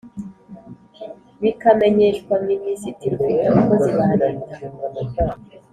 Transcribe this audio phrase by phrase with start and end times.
[1.41, 4.55] bikamenyeshwa minisitiri ufite abakozi ba leta